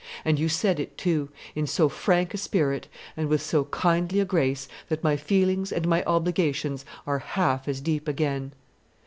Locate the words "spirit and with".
2.39-3.39